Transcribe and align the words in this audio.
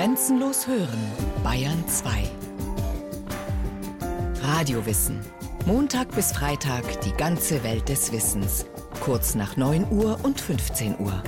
Grenzenlos 0.00 0.66
hören, 0.66 0.98
Bayern 1.44 1.86
2. 1.86 2.22
Radiowissen. 4.42 5.20
Montag 5.66 6.14
bis 6.14 6.32
Freitag 6.32 7.02
die 7.02 7.12
ganze 7.12 7.62
Welt 7.64 7.86
des 7.90 8.10
Wissens. 8.10 8.64
Kurz 9.00 9.34
nach 9.34 9.58
9 9.58 9.88
Uhr 9.90 10.18
und 10.22 10.40
15 10.40 10.98
Uhr. 11.00 11.22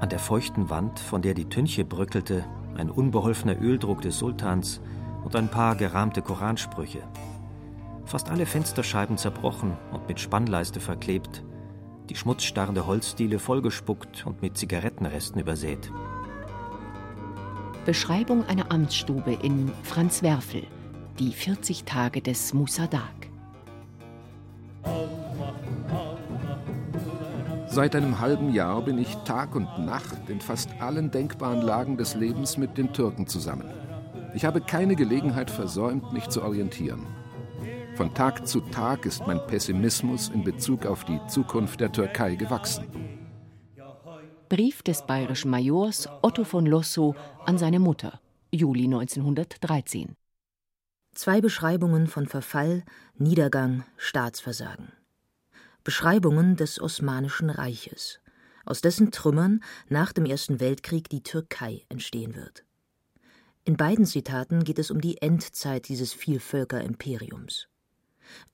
An 0.00 0.08
der 0.08 0.18
feuchten 0.18 0.70
Wand, 0.70 0.98
von 0.98 1.20
der 1.20 1.34
die 1.34 1.50
Tünche 1.50 1.84
bröckelte, 1.84 2.46
ein 2.78 2.88
unbeholfener 2.88 3.60
Öldruck 3.60 4.00
des 4.00 4.16
Sultans 4.16 4.80
und 5.22 5.36
ein 5.36 5.50
paar 5.50 5.76
gerahmte 5.76 6.22
Koransprüche. 6.22 7.02
Fast 8.12 8.28
alle 8.28 8.44
Fensterscheiben 8.44 9.16
zerbrochen 9.16 9.78
und 9.90 10.06
mit 10.06 10.20
Spannleiste 10.20 10.80
verklebt, 10.80 11.42
die 12.10 12.14
schmutzstarrende 12.14 12.86
Holzdiele 12.86 13.38
vollgespuckt 13.38 14.26
und 14.26 14.42
mit 14.42 14.58
Zigarettenresten 14.58 15.40
übersät. 15.40 15.90
Beschreibung 17.86 18.44
einer 18.44 18.70
Amtsstube 18.70 19.38
in 19.42 19.72
Franz 19.82 20.22
Werfel, 20.22 20.64
die 21.18 21.32
40 21.32 21.84
Tage 21.84 22.20
des 22.20 22.52
Musadak. 22.52 23.30
Seit 27.68 27.96
einem 27.96 28.20
halben 28.20 28.52
Jahr 28.52 28.82
bin 28.82 28.98
ich 28.98 29.14
Tag 29.24 29.54
und 29.54 29.86
Nacht 29.86 30.28
in 30.28 30.42
fast 30.42 30.68
allen 30.80 31.10
denkbaren 31.10 31.62
Lagen 31.62 31.96
des 31.96 32.14
Lebens 32.14 32.58
mit 32.58 32.76
den 32.76 32.92
Türken 32.92 33.26
zusammen. 33.26 33.70
Ich 34.34 34.44
habe 34.44 34.60
keine 34.60 34.96
Gelegenheit 34.96 35.50
versäumt, 35.50 36.12
mich 36.12 36.28
zu 36.28 36.42
orientieren. 36.42 37.06
Von 37.94 38.14
Tag 38.14 38.48
zu 38.48 38.60
Tag 38.60 39.04
ist 39.04 39.26
mein 39.26 39.46
Pessimismus 39.46 40.30
in 40.30 40.42
Bezug 40.44 40.86
auf 40.86 41.04
die 41.04 41.20
Zukunft 41.28 41.78
der 41.78 41.92
Türkei 41.92 42.36
gewachsen. 42.36 42.86
Brief 44.48 44.82
des 44.82 45.04
bayerischen 45.06 45.50
Majors 45.50 46.08
Otto 46.22 46.44
von 46.44 46.64
Lossow 46.64 47.14
an 47.44 47.58
seine 47.58 47.80
Mutter, 47.80 48.20
Juli 48.50 48.84
1913. 48.84 50.16
Zwei 51.12 51.42
Beschreibungen 51.42 52.06
von 52.06 52.26
Verfall, 52.26 52.82
Niedergang, 53.18 53.84
Staatsversagen. 53.98 54.92
Beschreibungen 55.84 56.56
des 56.56 56.80
Osmanischen 56.80 57.50
Reiches, 57.50 58.20
aus 58.64 58.80
dessen 58.80 59.10
Trümmern 59.10 59.62
nach 59.90 60.14
dem 60.14 60.24
Ersten 60.24 60.60
Weltkrieg 60.60 61.10
die 61.10 61.22
Türkei 61.22 61.84
entstehen 61.90 62.36
wird. 62.36 62.64
In 63.64 63.76
beiden 63.76 64.06
Zitaten 64.06 64.64
geht 64.64 64.78
es 64.78 64.90
um 64.90 65.00
die 65.00 65.20
Endzeit 65.20 65.88
dieses 65.88 66.14
Vielvölkerimperiums. 66.14 67.68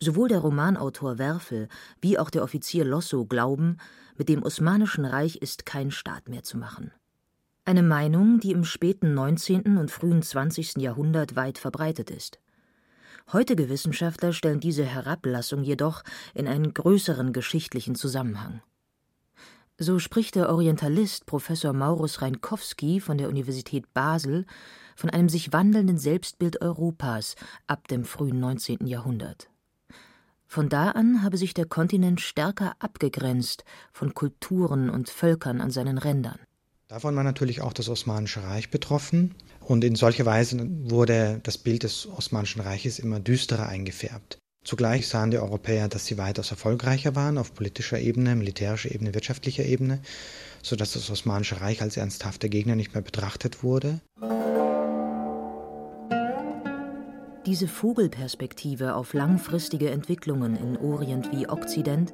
Sowohl 0.00 0.28
der 0.28 0.40
Romanautor 0.40 1.18
Werfel 1.18 1.68
wie 2.00 2.18
auch 2.18 2.30
der 2.30 2.42
Offizier 2.42 2.84
Lossow 2.84 3.26
glauben, 3.26 3.78
mit 4.16 4.28
dem 4.28 4.42
Osmanischen 4.42 5.04
Reich 5.04 5.36
ist 5.36 5.66
kein 5.66 5.90
Staat 5.90 6.28
mehr 6.28 6.42
zu 6.42 6.58
machen. 6.58 6.92
Eine 7.64 7.82
Meinung, 7.82 8.40
die 8.40 8.52
im 8.52 8.64
späten 8.64 9.14
19. 9.14 9.76
und 9.76 9.90
frühen 9.90 10.22
20. 10.22 10.78
Jahrhundert 10.78 11.36
weit 11.36 11.58
verbreitet 11.58 12.10
ist. 12.10 12.40
Heutige 13.30 13.68
Wissenschaftler 13.68 14.32
stellen 14.32 14.58
diese 14.58 14.84
Herablassung 14.84 15.62
jedoch 15.62 16.02
in 16.34 16.48
einen 16.48 16.72
größeren 16.72 17.34
geschichtlichen 17.34 17.94
Zusammenhang. 17.94 18.62
So 19.76 19.98
spricht 19.98 20.34
der 20.34 20.48
Orientalist 20.48 21.26
Professor 21.26 21.72
Maurus 21.72 22.22
Reinkowski 22.22 23.00
von 23.00 23.18
der 23.18 23.28
Universität 23.28 23.92
Basel 23.92 24.46
von 24.96 25.10
einem 25.10 25.28
sich 25.28 25.52
wandelnden 25.52 25.98
Selbstbild 25.98 26.62
Europas 26.62 27.36
ab 27.66 27.86
dem 27.86 28.04
frühen 28.04 28.40
19. 28.40 28.86
Jahrhundert. 28.86 29.50
Von 30.50 30.70
da 30.70 30.92
an 30.92 31.22
habe 31.22 31.36
sich 31.36 31.52
der 31.52 31.66
Kontinent 31.66 32.22
stärker 32.22 32.74
abgegrenzt 32.78 33.64
von 33.92 34.14
Kulturen 34.14 34.88
und 34.88 35.10
Völkern 35.10 35.60
an 35.60 35.70
seinen 35.70 35.98
Rändern. 35.98 36.38
Davon 36.88 37.14
war 37.14 37.22
natürlich 37.22 37.60
auch 37.60 37.74
das 37.74 37.90
Osmanische 37.90 38.42
Reich 38.42 38.70
betroffen. 38.70 39.34
Und 39.60 39.84
in 39.84 39.94
solcher 39.94 40.24
Weise 40.24 40.58
wurde 40.90 41.40
das 41.42 41.58
Bild 41.58 41.82
des 41.82 42.08
Osmanischen 42.08 42.62
Reiches 42.62 42.98
immer 42.98 43.20
düsterer 43.20 43.68
eingefärbt. 43.68 44.38
Zugleich 44.64 45.06
sahen 45.06 45.30
die 45.30 45.38
Europäer, 45.38 45.88
dass 45.88 46.06
sie 46.06 46.16
weitaus 46.16 46.50
erfolgreicher 46.50 47.14
waren 47.14 47.36
auf 47.36 47.54
politischer 47.54 47.98
Ebene, 47.98 48.34
militärischer 48.34 48.90
Ebene, 48.90 49.12
wirtschaftlicher 49.12 49.66
Ebene, 49.66 50.00
sodass 50.62 50.94
das 50.94 51.10
Osmanische 51.10 51.60
Reich 51.60 51.82
als 51.82 51.98
ernsthafter 51.98 52.48
Gegner 52.48 52.74
nicht 52.74 52.94
mehr 52.94 53.02
betrachtet 53.02 53.62
wurde. 53.62 54.00
Diese 57.48 57.66
Vogelperspektive 57.66 58.94
auf 58.94 59.14
langfristige 59.14 59.88
Entwicklungen 59.88 60.54
in 60.54 60.76
Orient 60.76 61.32
wie 61.32 61.48
Okzident 61.48 62.12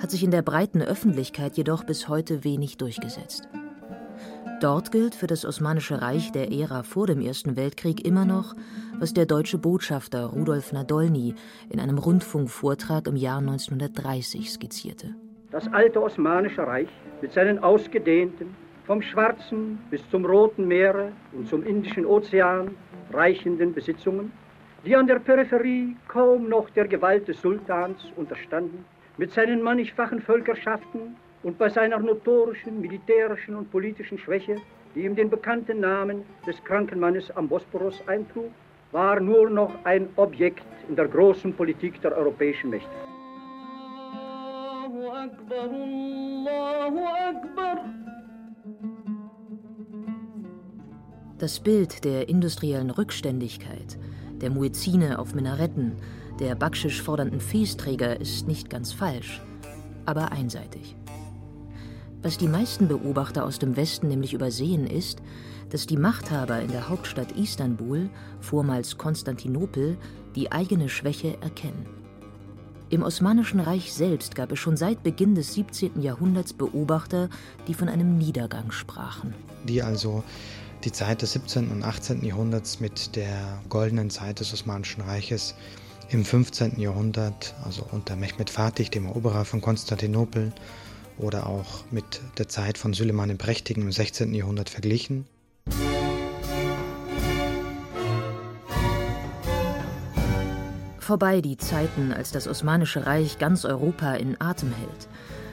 hat 0.00 0.10
sich 0.10 0.24
in 0.24 0.30
der 0.30 0.40
breiten 0.40 0.80
Öffentlichkeit 0.80 1.58
jedoch 1.58 1.84
bis 1.84 2.08
heute 2.08 2.44
wenig 2.44 2.78
durchgesetzt. 2.78 3.46
Dort 4.62 4.90
gilt 4.90 5.14
für 5.14 5.26
das 5.26 5.44
Osmanische 5.44 6.00
Reich 6.00 6.32
der 6.32 6.50
Ära 6.50 6.82
vor 6.82 7.06
dem 7.06 7.20
Ersten 7.20 7.58
Weltkrieg 7.58 8.06
immer 8.06 8.24
noch, 8.24 8.56
was 8.98 9.12
der 9.12 9.26
deutsche 9.26 9.58
Botschafter 9.58 10.24
Rudolf 10.24 10.72
Nadolny 10.72 11.34
in 11.68 11.78
einem 11.78 11.98
Rundfunkvortrag 11.98 13.06
im 13.06 13.16
Jahr 13.16 13.40
1930 13.40 14.50
skizzierte. 14.50 15.14
Das 15.50 15.70
alte 15.74 16.02
Osmanische 16.02 16.66
Reich 16.66 16.88
mit 17.20 17.34
seinen 17.34 17.58
ausgedehnten, 17.58 18.56
vom 18.86 19.02
Schwarzen 19.02 19.78
bis 19.90 20.00
zum 20.08 20.24
Roten 20.24 20.66
Meere 20.66 21.12
und 21.34 21.46
zum 21.50 21.64
Indischen 21.64 22.06
Ozean 22.06 22.70
reichenden 23.12 23.74
Besitzungen 23.74 24.32
die 24.84 24.96
an 24.96 25.06
der 25.06 25.18
Peripherie 25.18 25.96
kaum 26.08 26.48
noch 26.48 26.70
der 26.70 26.88
Gewalt 26.88 27.28
des 27.28 27.40
Sultans 27.40 28.00
unterstanden, 28.16 28.84
mit 29.18 29.32
seinen 29.32 29.62
mannigfachen 29.62 30.22
Völkerschaften 30.22 31.16
und 31.42 31.58
bei 31.58 31.68
seiner 31.68 31.98
notorischen 31.98 32.80
militärischen 32.80 33.54
und 33.56 33.70
politischen 33.70 34.18
Schwäche, 34.18 34.56
die 34.94 35.04
ihm 35.04 35.14
den 35.14 35.28
bekannten 35.28 35.80
Namen 35.80 36.22
des 36.46 36.62
kranken 36.64 36.98
Mannes 36.98 37.30
am 37.36 37.48
Bosporus 37.48 38.00
eintrug, 38.06 38.50
war 38.92 39.20
nur 39.20 39.50
noch 39.50 39.72
ein 39.84 40.08
Objekt 40.16 40.64
in 40.88 40.96
der 40.96 41.08
großen 41.08 41.52
Politik 41.54 42.00
der 42.00 42.16
europäischen 42.16 42.70
Mächte. 42.70 42.88
Das 51.38 51.60
Bild 51.60 52.04
der 52.04 52.28
industriellen 52.28 52.90
Rückständigkeit, 52.90 53.98
der 54.40 54.50
Muezzine 54.50 55.18
auf 55.18 55.34
Minaretten, 55.34 55.92
der 56.38 56.54
Backschisch 56.54 57.02
fordernden 57.02 57.40
Feesträger 57.40 58.20
ist 58.20 58.48
nicht 58.48 58.70
ganz 58.70 58.92
falsch, 58.92 59.42
aber 60.06 60.32
einseitig. 60.32 60.96
Was 62.22 62.38
die 62.38 62.48
meisten 62.48 62.88
Beobachter 62.88 63.44
aus 63.44 63.58
dem 63.58 63.76
Westen 63.76 64.08
nämlich 64.08 64.34
übersehen 64.34 64.86
ist, 64.86 65.22
dass 65.70 65.86
die 65.86 65.96
Machthaber 65.96 66.60
in 66.60 66.70
der 66.70 66.88
Hauptstadt 66.88 67.32
Istanbul, 67.32 68.10
vormals 68.40 68.98
Konstantinopel, 68.98 69.96
die 70.34 70.52
eigene 70.52 70.88
Schwäche 70.88 71.40
erkennen. 71.40 71.86
Im 72.90 73.04
Osmanischen 73.04 73.60
Reich 73.60 73.92
selbst 73.92 74.34
gab 74.34 74.50
es 74.50 74.58
schon 74.58 74.76
seit 74.76 75.04
Beginn 75.04 75.36
des 75.36 75.54
17. 75.54 76.02
Jahrhunderts 76.02 76.52
Beobachter, 76.52 77.28
die 77.68 77.74
von 77.74 77.88
einem 77.88 78.18
Niedergang 78.18 78.72
sprachen. 78.72 79.32
Die 79.64 79.80
also 79.80 80.24
die 80.84 80.92
Zeit 80.92 81.20
des 81.22 81.32
17. 81.32 81.70
und 81.70 81.82
18. 81.82 82.24
Jahrhunderts 82.24 82.80
mit 82.80 83.14
der 83.16 83.60
goldenen 83.68 84.10
Zeit 84.10 84.40
des 84.40 84.52
Osmanischen 84.52 85.02
Reiches 85.02 85.54
im 86.08 86.24
15. 86.24 86.80
Jahrhundert, 86.80 87.54
also 87.64 87.86
unter 87.92 88.16
Mehmed 88.16 88.50
Fatih, 88.50 88.88
dem 88.88 89.06
Eroberer 89.06 89.44
von 89.44 89.60
Konstantinopel, 89.60 90.52
oder 91.18 91.46
auch 91.46 91.84
mit 91.90 92.22
der 92.38 92.48
Zeit 92.48 92.78
von 92.78 92.94
Süleyman 92.94 93.28
dem 93.28 93.36
Prächtigen 93.36 93.82
im 93.82 93.92
16. 93.92 94.32
Jahrhundert 94.32 94.70
verglichen. 94.70 95.26
Vorbei 100.98 101.42
die 101.42 101.58
Zeiten, 101.58 102.12
als 102.12 102.30
das 102.30 102.48
Osmanische 102.48 103.04
Reich 103.04 103.38
ganz 103.38 103.64
Europa 103.66 104.14
in 104.14 104.40
Atem 104.40 104.72
hält 104.72 105.08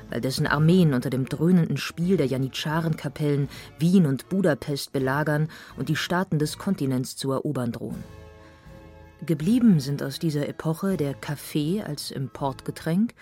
weil 0.10 0.22
dessen 0.22 0.48
Armeen 0.48 0.94
unter 0.94 1.10
dem 1.10 1.26
dröhnenden 1.26 1.78
Spiel 1.78 2.18
der 2.18 2.28
Janitscharenkapellen 2.28 3.50
Wien 3.80 4.06
und 4.06 4.30
Budapest 4.30 4.92
belagern 4.92 5.50
und 5.78 5.90
die 5.90 5.96
Staaten 5.96 6.40
des 6.40 6.58
Kontinents 6.58 7.16
zu 7.16 7.32
erobern 7.32 7.72
drohen. 7.72 8.04
Geblieben 9.26 9.80
sind 9.80 10.04
aus 10.04 10.20
dieser 10.20 10.48
Epoche 10.48 10.96
der 10.96 11.14
Kaffee 11.14 11.82
als 11.82 12.12
Importgetränk 12.12 13.14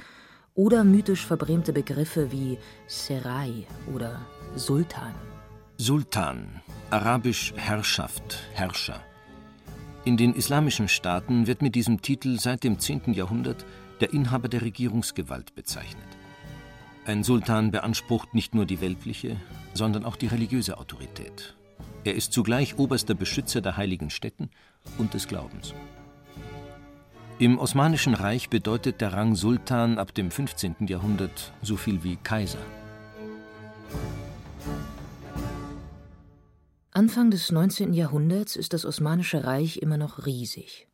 oder 0.53 0.83
mythisch 0.83 1.25
verbrämte 1.25 1.73
Begriffe 1.73 2.31
wie 2.31 2.57
Serai 2.87 3.65
oder 3.93 4.19
Sultan. 4.55 5.13
Sultan, 5.77 6.61
arabisch 6.89 7.53
Herrschaft, 7.55 8.39
Herrscher. 8.53 9.01
In 10.05 10.17
den 10.17 10.33
islamischen 10.33 10.87
Staaten 10.87 11.47
wird 11.47 11.61
mit 11.61 11.75
diesem 11.75 12.01
Titel 12.01 12.39
seit 12.39 12.63
dem 12.63 12.79
10. 12.79 13.13
Jahrhundert 13.13 13.65
der 13.99 14.13
Inhaber 14.13 14.47
der 14.47 14.61
Regierungsgewalt 14.61 15.55
bezeichnet. 15.55 16.07
Ein 17.07 17.23
Sultan 17.23 17.69
beansprucht 17.69 18.33
nicht 18.33 18.55
nur 18.55 18.65
die 18.65 18.81
weltliche, 18.81 19.37
sondern 19.75 20.05
auch 20.05 20.15
die 20.15 20.25
religiöse 20.25 20.79
Autorität. 20.79 21.55
Er 22.03 22.15
ist 22.15 22.33
zugleich 22.33 22.79
oberster 22.79 23.13
Beschützer 23.13 23.61
der 23.61 23.77
heiligen 23.77 24.09
Stätten 24.09 24.49
und 24.97 25.13
des 25.13 25.27
Glaubens. 25.27 25.75
Im 27.37 27.59
Osmanischen 27.59 28.15
Reich 28.15 28.49
bedeutet 28.49 29.01
der 29.01 29.13
Rang 29.13 29.35
Sultan 29.35 29.99
ab 29.99 30.15
dem 30.15 30.31
15. 30.31 30.87
Jahrhundert 30.87 31.53
so 31.61 31.77
viel 31.77 32.03
wie 32.03 32.15
Kaiser. 32.15 32.65
Anfang 36.89 37.29
des 37.29 37.51
19. 37.51 37.93
Jahrhunderts 37.93 38.55
ist 38.55 38.73
das 38.73 38.83
Osmanische 38.83 39.43
Reich 39.43 39.77
immer 39.77 39.97
noch 39.97 40.25
riesig. 40.25 40.87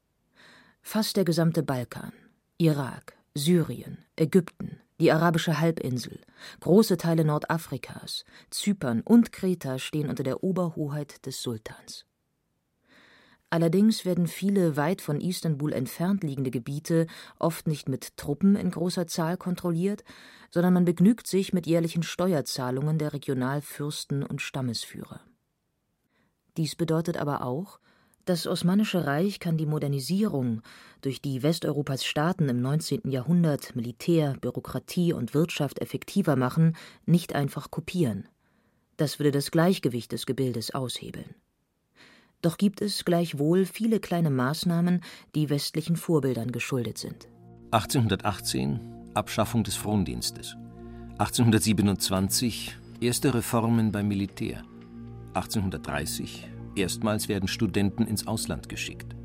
Fast 0.82 1.16
der 1.16 1.24
gesamte 1.24 1.64
Balkan, 1.64 2.12
Irak, 2.58 3.14
Syrien, 3.34 4.00
Ägypten, 4.18 4.82
die 5.02 5.12
arabische 5.12 5.60
Halbinsel, 5.60 6.20
große 6.60 6.96
Teile 6.96 7.26
Nordafrikas, 7.26 8.24
Zypern 8.52 9.02
und 9.02 9.32
Kreta 9.32 9.80
stehen 9.80 10.10
unter 10.10 10.24
der 10.24 10.44
Oberhoheit 10.44 11.26
des 11.26 11.42
Sultans. 11.42 12.06
Allerdings 13.50 14.06
werden 14.06 14.28
viele 14.28 14.78
weit 14.78 15.02
von 15.02 15.20
Istanbul 15.20 15.74
entfernt 15.74 16.24
liegende 16.24 16.52
Gebiete 16.52 17.08
oft 17.38 17.68
nicht 17.68 17.90
mit 17.90 18.16
Truppen 18.16 18.56
in 18.56 18.72
großer 18.72 19.08
Zahl 19.08 19.36
kontrolliert, 19.36 20.06
sondern 20.52 20.74
man 20.74 20.86
begnügt 20.86 21.28
sich 21.28 21.52
mit 21.52 21.68
jährlichen 21.68 22.04
Steuerzahlungen 22.04 22.98
der 22.98 23.12
Regionalfürsten 23.12 24.24
und 24.24 24.42
Stammesführer. 24.42 25.20
Dies 26.58 26.76
bedeutet 26.76 27.18
aber 27.18 27.44
auch, 27.44 27.80
das 28.26 28.48
Osmanische 28.48 29.06
Reich 29.06 29.40
kann 29.40 29.58
die 29.58 29.66
Modernisierung, 29.66 30.62
durch 31.02 31.22
die 31.22 31.42
Westeuropas 31.42 32.06
Staaten 32.06 32.50
im 32.50 32.62
19. 32.62 33.10
Jahrhundert 33.10 33.76
Militär, 33.76 34.36
Bürokratie 34.40 35.14
und 35.14 35.34
Wirtschaft 35.34 35.80
effektiver 35.80 36.36
machen, 36.36 36.76
nicht 37.06 37.34
einfach 37.34 37.72
kopieren. 37.72 38.28
Das 38.98 39.18
würde 39.18 39.32
das 39.32 39.50
Gleichgewicht 39.52 40.12
des 40.12 40.26
Gebildes 40.26 40.74
aushebeln. 40.76 41.36
Doch 42.42 42.58
gibt 42.58 42.82
es 42.82 43.06
gleichwohl 43.06 43.66
viele 43.66 44.00
kleine 44.00 44.30
Maßnahmen, 44.30 45.02
die 45.36 45.50
westlichen 45.50 45.96
Vorbildern 45.96 46.52
geschuldet 46.52 46.98
sind. 46.98 47.28
1818 47.72 48.80
Abschaffung 49.14 49.64
des 49.64 49.76
Frondienstes. 49.76 50.56
1827 51.18 52.78
erste 53.00 53.34
Reformen 53.34 53.92
beim 53.92 54.08
Militär. 54.08 54.64
1830 55.34 56.51
Erstmals 56.76 57.28
werden 57.28 57.48
Studenten 57.48 58.06
ins 58.06 58.28
Ausland 58.28 58.70
geschickt. 58.70 59.16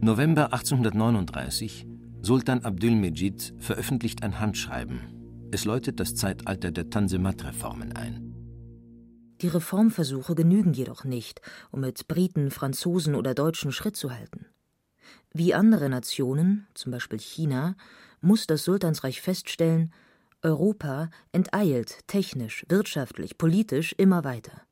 November 0.00 0.52
1839 0.52 1.86
Sultan 2.22 2.64
Abdülmejid 2.64 3.54
veröffentlicht 3.58 4.22
ein 4.22 4.40
Handschreiben. 4.40 5.00
Es 5.52 5.64
läutet 5.64 6.00
das 6.00 6.14
Zeitalter 6.14 6.72
der 6.72 6.90
Tanzimat-Reformen 6.90 7.94
ein. 7.94 8.34
Die 9.42 9.48
Reformversuche 9.48 10.34
genügen 10.34 10.72
jedoch 10.72 11.04
nicht, 11.04 11.40
um 11.70 11.80
mit 11.80 12.08
Briten, 12.08 12.50
Franzosen 12.50 13.14
oder 13.14 13.34
Deutschen 13.34 13.70
Schritt 13.70 13.96
zu 13.96 14.10
halten. 14.10 14.46
Wie 15.32 15.54
andere 15.54 15.88
Nationen, 15.88 16.66
zum 16.74 16.90
Beispiel 16.90 17.18
China, 17.18 17.76
muss 18.20 18.46
das 18.46 18.64
Sultansreich 18.64 19.20
feststellen, 19.20 19.92
Europa 20.42 21.10
enteilt 21.32 22.06
technisch, 22.06 22.64
wirtschaftlich, 22.68 23.38
politisch 23.38 23.94
immer 23.98 24.24
weiter. 24.24 24.65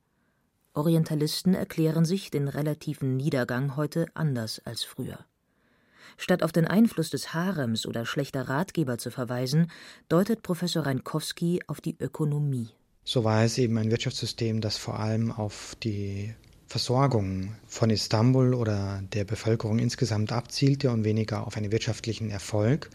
Orientalisten 0.75 1.53
erklären 1.53 2.05
sich 2.05 2.31
den 2.31 2.47
relativen 2.47 3.15
Niedergang 3.15 3.75
heute 3.75 4.05
anders 4.13 4.61
als 4.65 4.83
früher. 4.83 5.19
Statt 6.17 6.43
auf 6.43 6.51
den 6.51 6.65
Einfluss 6.65 7.09
des 7.09 7.33
Harems 7.33 7.85
oder 7.85 8.05
schlechter 8.05 8.47
Ratgeber 8.47 8.97
zu 8.97 9.11
verweisen, 9.11 9.71
deutet 10.07 10.43
Professor 10.43 10.85
Reinkowski 10.85 11.61
auf 11.67 11.81
die 11.81 11.95
Ökonomie. 11.99 12.69
So 13.03 13.23
war 13.23 13.43
es 13.43 13.57
eben 13.57 13.77
ein 13.77 13.91
Wirtschaftssystem, 13.91 14.61
das 14.61 14.77
vor 14.77 14.99
allem 14.99 15.31
auf 15.31 15.75
die 15.83 16.33
Versorgung 16.67 17.55
von 17.67 17.89
Istanbul 17.89 18.53
oder 18.53 19.01
der 19.13 19.25
Bevölkerung 19.25 19.79
insgesamt 19.79 20.31
abzielte 20.31 20.91
und 20.91 21.03
weniger 21.03 21.45
auf 21.45 21.55
einen 21.57 21.71
wirtschaftlichen 21.71 22.31
Erfolg. 22.31 22.89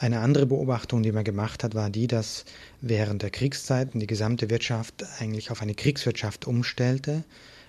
Eine 0.00 0.20
andere 0.20 0.46
Beobachtung, 0.46 1.02
die 1.02 1.10
man 1.10 1.24
gemacht 1.24 1.64
hat, 1.64 1.74
war 1.74 1.90
die, 1.90 2.06
dass 2.06 2.44
während 2.80 3.22
der 3.22 3.30
Kriegszeiten 3.30 3.98
die 3.98 4.06
gesamte 4.06 4.48
Wirtschaft 4.48 5.04
eigentlich 5.18 5.50
auf 5.50 5.60
eine 5.60 5.74
Kriegswirtschaft 5.74 6.46
umstellte, 6.46 7.24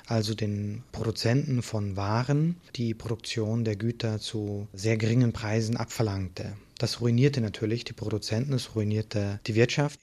also 0.05 0.35
den 0.35 0.83
Produzenten 0.91 1.63
von 1.63 1.97
Waren 1.97 2.57
die 2.75 2.93
Produktion 2.93 3.63
der 3.63 3.75
Güter 3.75 4.19
zu 4.19 4.67
sehr 4.73 4.97
geringen 4.97 5.33
Preisen 5.33 5.75
abverlangte. 5.75 6.55
Das 6.77 7.01
ruinierte 7.01 7.41
natürlich 7.41 7.83
die 7.83 7.93
Produzenten, 7.93 8.53
es 8.53 8.75
ruinierte 8.75 9.39
die 9.47 9.55
Wirtschaft. 9.55 9.99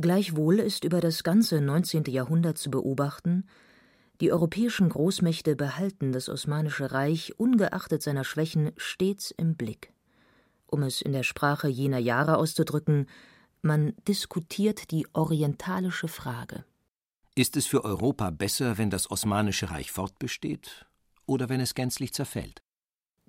Gleichwohl 0.00 0.60
ist 0.60 0.82
über 0.84 1.02
das 1.02 1.24
ganze 1.24 1.60
19. 1.60 2.04
Jahrhundert 2.04 2.56
zu 2.56 2.70
beobachten, 2.70 3.44
die 4.22 4.32
europäischen 4.32 4.88
Großmächte 4.88 5.56
behalten 5.56 6.12
das 6.12 6.30
Osmanische 6.30 6.90
Reich 6.92 7.38
ungeachtet 7.38 8.02
seiner 8.02 8.24
Schwächen 8.24 8.72
stets 8.78 9.30
im 9.30 9.56
Blick 9.56 9.92
um 10.66 10.82
es 10.82 11.02
in 11.02 11.12
der 11.12 11.22
Sprache 11.22 11.68
jener 11.68 11.98
Jahre 11.98 12.36
auszudrücken, 12.36 13.06
man 13.62 13.94
diskutiert 14.06 14.90
die 14.90 15.06
orientalische 15.12 16.08
Frage. 16.08 16.64
Ist 17.34 17.56
es 17.56 17.66
für 17.66 17.84
Europa 17.84 18.30
besser, 18.30 18.78
wenn 18.78 18.90
das 18.90 19.10
Osmanische 19.10 19.70
Reich 19.70 19.92
fortbesteht 19.92 20.86
oder 21.26 21.48
wenn 21.48 21.60
es 21.60 21.74
gänzlich 21.74 22.14
zerfällt? 22.14 22.62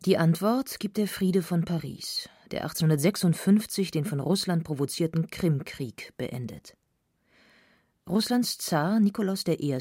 Die 0.05 0.17
Antwort 0.17 0.79
gibt 0.79 0.97
der 0.97 1.07
Friede 1.07 1.41
von 1.41 1.65
Paris, 1.65 2.29
der 2.51 2.61
1856 2.61 3.91
den 3.91 4.05
von 4.05 4.19
Russland 4.19 4.63
provozierten 4.63 5.27
Krimkrieg 5.27 6.13
beendet. 6.17 6.77
Russlands 8.07 8.57
Zar 8.59 8.99
Nikolaus 8.99 9.43
I., 9.47 9.77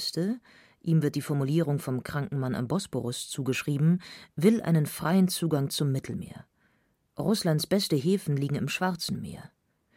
ihm 0.81 1.03
wird 1.03 1.15
die 1.15 1.23
Formulierung 1.23 1.79
vom 1.79 2.03
kranken 2.03 2.39
Mann 2.39 2.55
am 2.55 2.67
Bosporus 2.67 3.29
zugeschrieben, 3.29 4.01
will 4.35 4.63
einen 4.63 4.87
freien 4.87 5.29
Zugang 5.29 5.71
zum 5.71 5.93
Mittelmeer. 5.93 6.47
Russlands 7.19 7.67
beste 7.67 7.97
Häfen 7.97 8.37
liegen 8.37 8.57
im 8.57 8.69
Schwarzen 8.69 9.21
Meer. 9.21 9.51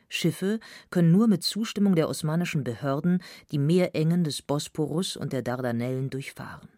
Schiffe 0.09 0.59
können 0.89 1.11
nur 1.11 1.27
mit 1.27 1.43
Zustimmung 1.43 1.95
der 1.95 2.09
osmanischen 2.09 2.63
Behörden 2.63 3.21
die 3.51 3.59
Meerengen 3.59 4.23
des 4.23 4.41
Bosporus 4.41 5.15
und 5.15 5.33
der 5.33 5.43
Dardanellen 5.43 6.09
durchfahren. 6.09 6.69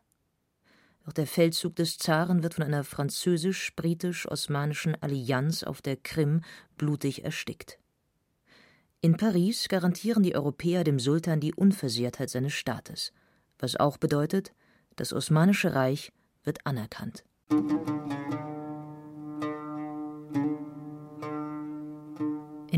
Doch 1.05 1.13
der 1.13 1.27
Feldzug 1.27 1.77
des 1.77 1.97
Zaren 1.97 2.43
wird 2.43 2.55
von 2.55 2.65
einer 2.65 2.83
französisch-britisch-osmanischen 2.83 5.01
Allianz 5.01 5.63
auf 5.63 5.81
der 5.81 5.95
Krim 5.95 6.41
blutig 6.77 7.23
erstickt. 7.23 7.79
In 8.99 9.15
Paris 9.17 9.67
garantieren 9.67 10.21
die 10.21 10.35
Europäer 10.35 10.83
dem 10.83 10.99
Sultan 10.99 11.39
die 11.39 11.55
Unversehrtheit 11.55 12.29
seines 12.29 12.53
Staates, 12.53 13.13
was 13.57 13.77
auch 13.77 13.97
bedeutet, 13.97 14.53
das 14.95 15.11
Osmanische 15.11 15.73
Reich 15.73 16.11
wird 16.43 16.67
anerkannt. 16.67 17.23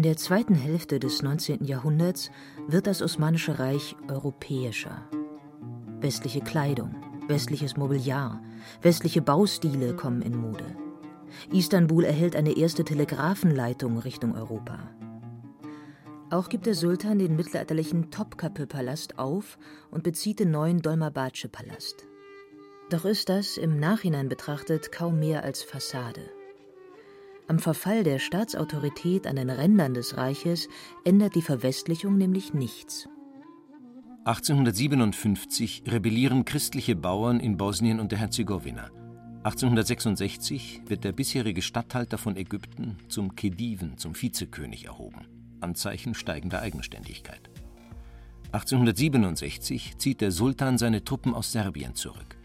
In 0.04 0.10
der 0.10 0.18
zweiten 0.18 0.54
Hälfte 0.54 1.00
des 1.00 1.22
19. 1.22 1.64
Jahrhunderts 1.64 2.30
wird 2.68 2.88
das 2.88 3.02
Osmanische 3.02 3.58
Reich 3.58 3.96
europäischer. 4.10 5.08
Westliche 6.02 6.42
Kleidung, 6.42 6.94
westliches 7.30 7.78
Mobiliar, 7.78 8.44
westliche 8.82 9.22
Baustile 9.22 9.96
kommen 9.96 10.22
in 10.22 10.36
Mode. 10.36 10.66
Istanbul 11.54 12.04
erhält 12.04 12.36
eine 12.36 12.58
erste 12.58 12.84
Telegrafenleitung 12.84 13.98
Richtung 13.98 14.36
Europa. 14.36 14.90
Auch 16.32 16.50
gibt 16.50 16.66
der 16.66 16.76
Sultan 16.76 17.18
den 17.18 17.38
mittelalterlichen 17.38 18.12
Topkapı-Palast 18.12 19.20
auf 19.20 19.58
und 19.90 20.04
bezieht 20.04 20.42
den 20.42 20.52
neuen 20.52 20.82
Dolmabahce-Palast. 20.82 22.10
Doch 22.90 23.06
ist 23.06 23.30
das 23.30 23.56
im 23.56 23.80
Nachhinein 23.80 24.28
betrachtet 24.28 24.92
kaum 24.92 25.20
mehr 25.20 25.46
als 25.46 25.64
Fassade. 25.64 26.30
Am 27.48 27.60
Verfall 27.60 28.04
der 28.04 28.20
Staatsautorität 28.20 29.28
an 29.28 29.36
den 29.36 29.50
Rändern 29.50 29.94
des 29.94 30.18
Reiches 30.18 30.70
ändert 31.04 31.36
die 31.36 31.42
Verwestlichung 31.42 32.18
nämlich 32.18 32.54
nichts. 32.54 33.10
1857 34.26 35.84
rebellieren 35.86 36.46
christliche 36.46 36.96
Bauern 36.96 37.42
in 37.42 37.58
Bosnien 37.58 38.00
und 38.00 38.14
der 38.14 38.20
Herzegowina. 38.20 38.90
1866 39.44 40.84
wird 40.88 41.04
der 41.04 41.12
bisherige 41.12 41.62
Statthalter 41.62 42.18
von 42.18 42.38
Ägypten 42.38 42.98
zum 43.10 43.36
Khediven, 43.36 43.98
zum 43.98 44.16
Vizekönig 44.16 44.86
erhoben. 44.86 45.28
Anzeichen 45.60 46.14
steigender 46.14 46.62
Eigenständigkeit. 46.62 47.50
1867 48.54 49.98
zieht 49.98 50.22
der 50.22 50.32
Sultan 50.32 50.78
seine 50.78 51.04
Truppen 51.04 51.34
aus 51.34 51.52
Serbien 51.52 51.96
zurück. 51.96 52.38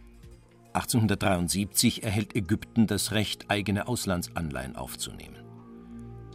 1873 0.73 2.03
erhält 2.03 2.37
Ägypten 2.37 2.87
das 2.87 3.13
Recht, 3.13 3.47
eigene 3.49 3.89
Auslandsanleihen 3.89 4.77
aufzunehmen. 4.77 5.37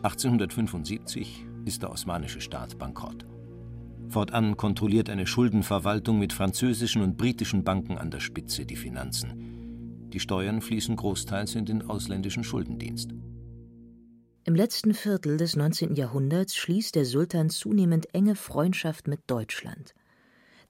1875 0.04 1.46
ist 1.66 1.82
der 1.82 1.92
osmanische 1.92 2.42
Staat 2.42 2.78
bankrott. 2.78 3.26
Fortan 4.10 4.58
kontrolliert 4.58 5.10
eine 5.10 5.26
Schuldenverwaltung 5.26 6.20
mit 6.20 6.34
französischen 6.34 7.02
und 7.02 7.18
britischen 7.18 7.64
Banken 7.64 7.98
an 7.98 8.12
der 8.12 8.20
Spitze 8.20 8.66
die 8.66 8.76
Finanzen. 8.76 10.10
Die 10.10 10.20
Steuern 10.20 10.62
fließen 10.62 10.96
großteils 10.96 11.56
in 11.56 11.66
den 11.66 11.90
ausländischen 11.90 12.44
Schuldendienst. 12.44 13.12
Im 14.46 14.56
letzten 14.56 14.94
Viertel 14.94 15.38
des 15.38 15.56
19. 15.56 15.96
Jahrhunderts 15.96 16.56
schließt 16.56 16.96
der 16.96 17.06
Sultan 17.06 17.50
zunehmend 17.50 18.14
enge 18.14 18.36
Freundschaft 18.36 19.08
mit 19.08 19.22
Deutschland. 19.28 19.96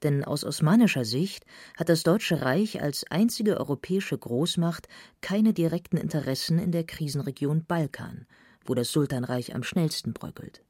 Denn 0.03 0.24
aus 0.24 0.43
osmanischer 0.43 1.05
Sicht 1.05 1.45
hat 1.77 1.89
das 1.89 2.03
Deutsche 2.03 2.41
Reich 2.41 2.81
als 2.81 3.05
einzige 3.10 3.57
europäische 3.57 4.17
Großmacht 4.17 4.88
keine 5.22 5.53
direkten 5.53 5.98
Interessen 5.98 6.60
in 6.60 6.72
der 6.72 6.83
Krisenregion 6.83 7.65
Balkan, 7.65 8.27
wo 8.65 8.75
das 8.75 8.91
Sultanreich 8.91 9.55
am 9.55 9.63
schnellsten 9.63 10.13
bröckelt. 10.13 10.62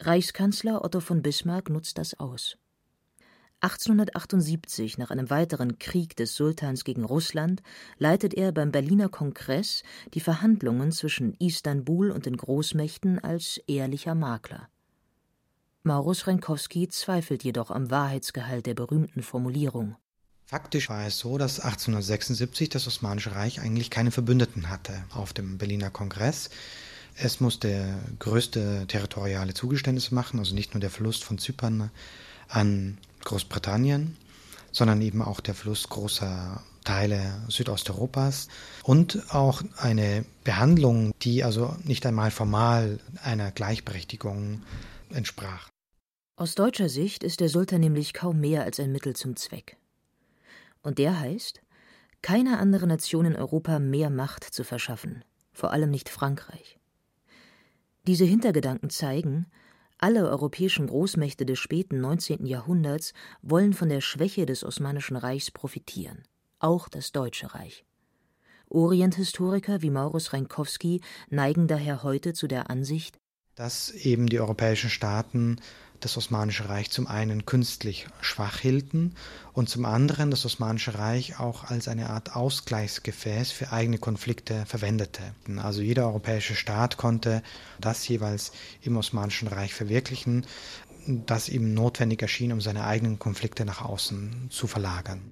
Reichskanzler 0.00 0.84
Otto 0.84 1.00
von 1.00 1.22
Bismarck 1.22 1.70
nutzt 1.70 1.98
das 1.98 2.18
aus. 2.18 2.56
1878, 3.60 4.98
nach 4.98 5.10
einem 5.10 5.30
weiteren 5.30 5.78
Krieg 5.78 6.14
des 6.16 6.36
Sultans 6.36 6.84
gegen 6.84 7.04
Russland, 7.04 7.62
leitet 7.98 8.34
er 8.34 8.52
beim 8.52 8.70
Berliner 8.70 9.08
Kongress 9.08 9.82
die 10.12 10.20
Verhandlungen 10.20 10.92
zwischen 10.92 11.32
Istanbul 11.34 12.10
und 12.10 12.26
den 12.26 12.36
Großmächten 12.36 13.18
als 13.18 13.58
ehrlicher 13.66 14.14
Makler. 14.14 14.68
Maurus 15.86 16.26
Renkowski 16.26 16.88
zweifelt 16.88 17.44
jedoch 17.44 17.70
am 17.70 17.92
Wahrheitsgehalt 17.92 18.66
der 18.66 18.74
berühmten 18.74 19.22
Formulierung. 19.22 19.94
Faktisch 20.44 20.90
war 20.90 21.06
es 21.06 21.16
so, 21.16 21.38
dass 21.38 21.60
1876 21.60 22.70
das 22.70 22.88
Osmanische 22.88 23.36
Reich 23.36 23.60
eigentlich 23.60 23.88
keine 23.88 24.10
Verbündeten 24.10 24.68
hatte 24.68 25.04
auf 25.14 25.32
dem 25.32 25.58
Berliner 25.58 25.90
Kongress. 25.90 26.50
Es 27.14 27.38
musste 27.38 27.94
größte 28.18 28.86
territoriale 28.88 29.54
Zugeständnisse 29.54 30.12
machen, 30.12 30.40
also 30.40 30.56
nicht 30.56 30.74
nur 30.74 30.80
der 30.80 30.90
Verlust 30.90 31.22
von 31.22 31.38
Zypern 31.38 31.92
an 32.48 32.98
Großbritannien, 33.24 34.16
sondern 34.72 35.00
eben 35.00 35.22
auch 35.22 35.38
der 35.38 35.54
Fluss 35.54 35.88
großer 35.88 36.64
Teile 36.82 37.44
Südosteuropas 37.48 38.48
und 38.82 39.32
auch 39.32 39.62
eine 39.76 40.24
Behandlung, 40.42 41.14
die 41.22 41.44
also 41.44 41.76
nicht 41.84 42.04
einmal 42.06 42.32
formal 42.32 42.98
einer 43.22 43.52
Gleichberechtigung 43.52 44.62
entsprach. 45.10 45.68
Aus 46.38 46.54
deutscher 46.54 46.90
Sicht 46.90 47.24
ist 47.24 47.40
der 47.40 47.48
Sultan 47.48 47.80
nämlich 47.80 48.12
kaum 48.12 48.40
mehr 48.40 48.64
als 48.64 48.78
ein 48.78 48.92
Mittel 48.92 49.16
zum 49.16 49.36
Zweck. 49.36 49.78
Und 50.82 50.98
der 50.98 51.18
heißt, 51.18 51.62
keiner 52.20 52.58
anderen 52.58 52.90
Nation 52.90 53.24
in 53.24 53.36
Europa 53.36 53.78
mehr 53.78 54.10
Macht 54.10 54.44
zu 54.44 54.62
verschaffen, 54.62 55.24
vor 55.54 55.72
allem 55.72 55.90
nicht 55.90 56.10
Frankreich. 56.10 56.78
Diese 58.06 58.26
Hintergedanken 58.26 58.90
zeigen, 58.90 59.46
alle 59.96 60.28
europäischen 60.28 60.88
Großmächte 60.88 61.46
des 61.46 61.58
späten 61.58 62.02
19. 62.02 62.44
Jahrhunderts 62.44 63.14
wollen 63.40 63.72
von 63.72 63.88
der 63.88 64.02
Schwäche 64.02 64.44
des 64.44 64.62
Osmanischen 64.62 65.16
Reichs 65.16 65.50
profitieren, 65.50 66.22
auch 66.58 66.90
das 66.90 67.12
Deutsche 67.12 67.54
Reich. 67.54 67.86
Orienthistoriker 68.68 69.80
wie 69.80 69.90
Maurus 69.90 70.34
Reinkowski 70.34 71.00
neigen 71.30 71.66
daher 71.66 72.02
heute 72.02 72.34
zu 72.34 72.46
der 72.46 72.68
Ansicht, 72.68 73.18
dass 73.56 73.90
eben 73.90 74.26
die 74.26 74.38
europäischen 74.38 74.90
Staaten 74.90 75.56
das 76.00 76.16
Osmanische 76.16 76.68
Reich 76.68 76.90
zum 76.90 77.06
einen 77.06 77.46
künstlich 77.46 78.06
schwach 78.20 78.58
hielten 78.58 79.14
und 79.52 79.68
zum 79.68 79.84
anderen 79.84 80.30
das 80.30 80.44
Osmanische 80.44 80.98
Reich 80.98 81.40
auch 81.40 81.64
als 81.64 81.88
eine 81.88 82.10
Art 82.10 82.36
Ausgleichsgefäß 82.36 83.50
für 83.52 83.72
eigene 83.72 83.98
Konflikte 83.98 84.64
verwendete. 84.66 85.22
Also 85.56 85.82
jeder 85.82 86.06
europäische 86.06 86.54
Staat 86.54 86.96
konnte 86.96 87.42
das 87.80 88.06
jeweils 88.08 88.52
im 88.82 88.96
Osmanischen 88.96 89.48
Reich 89.48 89.74
verwirklichen, 89.74 90.46
das 91.06 91.48
ihm 91.48 91.74
notwendig 91.74 92.22
erschien, 92.22 92.52
um 92.52 92.60
seine 92.60 92.84
eigenen 92.84 93.18
Konflikte 93.18 93.64
nach 93.64 93.82
außen 93.82 94.48
zu 94.50 94.66
verlagern. 94.66 95.22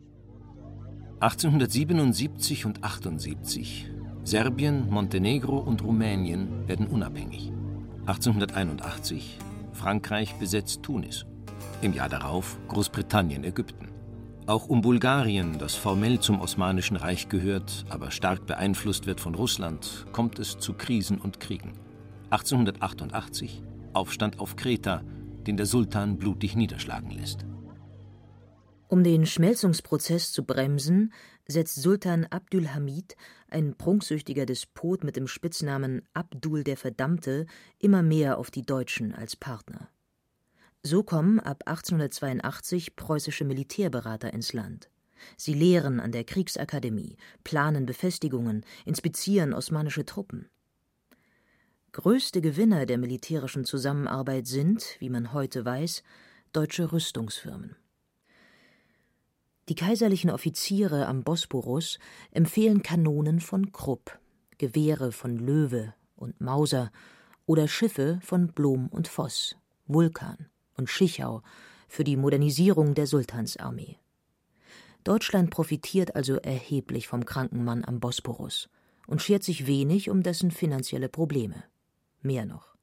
1877 1.20 2.66
und 2.66 2.84
78 2.84 3.90
Serbien, 4.24 4.88
Montenegro 4.88 5.58
und 5.58 5.82
Rumänien 5.82 6.66
werden 6.66 6.86
unabhängig. 6.86 7.52
1881 8.06 9.38
Frankreich 9.74 10.34
besetzt 10.36 10.82
Tunis. 10.82 11.26
Im 11.82 11.92
Jahr 11.92 12.08
darauf 12.08 12.58
Großbritannien 12.68 13.44
Ägypten. 13.44 13.88
Auch 14.46 14.68
um 14.68 14.82
Bulgarien, 14.82 15.58
das 15.58 15.74
formell 15.74 16.20
zum 16.20 16.40
Osmanischen 16.40 16.96
Reich 16.96 17.28
gehört, 17.28 17.84
aber 17.88 18.10
stark 18.10 18.46
beeinflusst 18.46 19.06
wird 19.06 19.20
von 19.20 19.34
Russland, 19.34 20.06
kommt 20.12 20.38
es 20.38 20.58
zu 20.58 20.74
Krisen 20.74 21.18
und 21.18 21.40
Kriegen. 21.40 21.72
1888 22.30 23.62
Aufstand 23.94 24.40
auf 24.40 24.56
Kreta, 24.56 25.02
den 25.46 25.56
der 25.56 25.66
Sultan 25.66 26.18
blutig 26.18 26.56
niederschlagen 26.56 27.10
lässt. 27.10 27.46
Um 28.88 29.02
den 29.02 29.24
Schmelzungsprozess 29.26 30.32
zu 30.32 30.44
bremsen, 30.44 31.12
setzt 31.46 31.76
Sultan 31.76 32.26
Abdülhamid, 32.26 33.16
ein 33.48 33.76
prunksüchtiger 33.76 34.46
Despot 34.46 35.04
mit 35.04 35.16
dem 35.16 35.26
Spitznamen 35.26 36.02
Abdul 36.14 36.64
der 36.64 36.76
Verdammte, 36.76 37.46
immer 37.78 38.02
mehr 38.02 38.38
auf 38.38 38.50
die 38.50 38.62
Deutschen 38.62 39.14
als 39.14 39.36
Partner. 39.36 39.88
So 40.82 41.02
kommen 41.02 41.40
ab 41.40 41.62
1882 41.66 42.96
preußische 42.96 43.44
Militärberater 43.44 44.32
ins 44.32 44.52
Land. 44.52 44.90
Sie 45.36 45.54
lehren 45.54 46.00
an 46.00 46.12
der 46.12 46.24
Kriegsakademie, 46.24 47.16
planen 47.42 47.86
Befestigungen, 47.86 48.64
inspizieren 48.84 49.54
osmanische 49.54 50.04
Truppen. 50.04 50.50
Größte 51.92 52.40
Gewinner 52.40 52.86
der 52.86 52.98
militärischen 52.98 53.64
Zusammenarbeit 53.64 54.46
sind, 54.46 54.96
wie 54.98 55.08
man 55.08 55.32
heute 55.32 55.64
weiß, 55.64 56.02
deutsche 56.52 56.92
Rüstungsfirmen. 56.92 57.76
Die 59.68 59.74
kaiserlichen 59.74 60.30
Offiziere 60.30 61.06
am 61.06 61.24
Bosporus 61.24 61.98
empfehlen 62.32 62.82
Kanonen 62.82 63.40
von 63.40 63.72
Krupp, 63.72 64.18
Gewehre 64.58 65.10
von 65.10 65.38
Löwe 65.38 65.94
und 66.16 66.40
Mauser 66.40 66.90
oder 67.46 67.66
Schiffe 67.66 68.18
von 68.22 68.48
Blom 68.48 68.88
und 68.88 69.08
Voss, 69.08 69.56
Vulkan 69.86 70.48
und 70.76 70.90
Schichau 70.90 71.42
für 71.88 72.04
die 72.04 72.16
Modernisierung 72.16 72.94
der 72.94 73.06
Sultansarmee. 73.06 73.98
Deutschland 75.02 75.50
profitiert 75.50 76.14
also 76.14 76.36
erheblich 76.36 77.08
vom 77.08 77.24
kranken 77.24 77.64
Mann 77.64 77.84
am 77.84 78.00
Bosporus 78.00 78.68
und 79.06 79.22
schert 79.22 79.44
sich 79.44 79.66
wenig 79.66 80.10
um 80.10 80.22
dessen 80.22 80.50
finanzielle 80.50 81.08
Probleme. 81.08 81.64
Mehr 82.20 82.46
noch. 82.46 82.73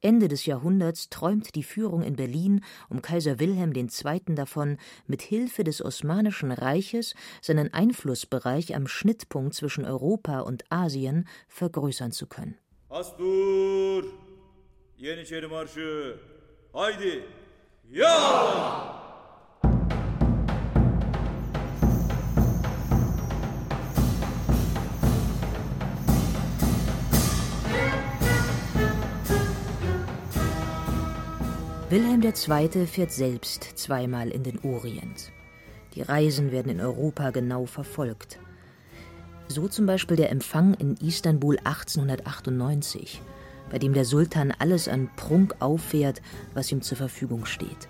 Ende 0.00 0.28
des 0.28 0.46
Jahrhunderts 0.46 1.08
träumt 1.08 1.54
die 1.54 1.62
Führung 1.62 2.02
in 2.02 2.16
Berlin 2.16 2.64
um 2.88 3.02
Kaiser 3.02 3.38
Wilhelm 3.38 3.72
II. 3.74 4.34
davon, 4.34 4.78
mit 5.06 5.22
Hilfe 5.22 5.64
des 5.64 5.84
Osmanischen 5.84 6.52
Reiches 6.52 7.14
seinen 7.40 7.72
Einflussbereich 7.72 8.74
am 8.74 8.86
Schnittpunkt 8.86 9.54
zwischen 9.54 9.84
Europa 9.84 10.40
und 10.40 10.64
Asien 10.70 11.26
vergrößern 11.48 12.12
zu 12.12 12.26
können. 12.26 12.56
Astur! 12.88 14.04
Yeniçeri 14.98 15.48
Marşı! 15.48 16.18
Haydi! 16.72 17.24
Ja! 17.90 19.05
Wilhelm 31.88 32.20
II. 32.20 32.84
fährt 32.88 33.12
selbst 33.12 33.62
zweimal 33.76 34.30
in 34.30 34.42
den 34.42 34.58
Orient. 34.64 35.30
Die 35.94 36.02
Reisen 36.02 36.50
werden 36.50 36.72
in 36.72 36.80
Europa 36.80 37.30
genau 37.30 37.64
verfolgt. 37.64 38.40
So 39.46 39.68
zum 39.68 39.86
Beispiel 39.86 40.16
der 40.16 40.30
Empfang 40.30 40.74
in 40.74 40.96
Istanbul 40.96 41.58
1898, 41.62 43.22
bei 43.70 43.78
dem 43.78 43.92
der 43.92 44.04
Sultan 44.04 44.52
alles 44.58 44.88
an 44.88 45.08
Prunk 45.14 45.54
auffährt, 45.60 46.22
was 46.54 46.72
ihm 46.72 46.82
zur 46.82 46.96
Verfügung 46.96 47.46
steht. 47.46 47.88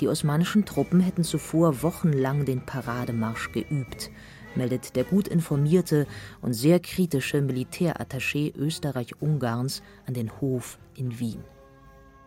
Die 0.00 0.08
osmanischen 0.08 0.64
Truppen 0.64 0.98
hätten 0.98 1.22
zuvor 1.22 1.84
wochenlang 1.84 2.44
den 2.44 2.66
Parademarsch 2.66 3.52
geübt, 3.52 4.10
meldet 4.56 4.96
der 4.96 5.04
gut 5.04 5.28
informierte 5.28 6.08
und 6.40 6.54
sehr 6.54 6.80
kritische 6.80 7.38
Militärattaché 7.38 8.52
Österreich-Ungarns 8.56 9.84
an 10.08 10.14
den 10.14 10.40
Hof 10.40 10.80
in 10.96 11.20
Wien. 11.20 11.44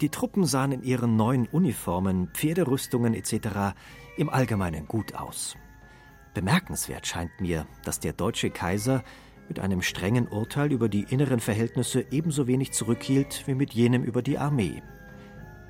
Die 0.02 0.10
Truppen 0.10 0.46
sahen 0.46 0.72
in 0.72 0.84
ihren 0.84 1.18
neuen 1.18 1.46
Uniformen, 1.48 2.30
Pferderüstungen 2.30 3.14
etc. 3.14 3.76
im 4.16 4.30
Allgemeinen 4.30 4.88
gut 4.88 5.14
aus. 5.16 5.58
Bemerkenswert 6.34 7.06
scheint 7.06 7.42
mir, 7.42 7.68
dass 7.84 8.00
der 8.00 8.14
deutsche 8.14 8.50
Kaiser 8.50 9.04
mit 9.50 9.60
einem 9.60 9.82
strengen 9.82 10.30
Urteil 10.30 10.72
über 10.72 10.88
die 10.88 11.04
inneren 11.04 11.42
Verhältnisse 11.42 12.06
ebenso 12.12 12.48
wenig 12.48 12.72
zurückhielt 12.72 13.44
wie 13.46 13.56
mit 13.56 13.74
jenem 13.74 14.04
über 14.04 14.22
die 14.22 14.38
Armee. 14.38 14.82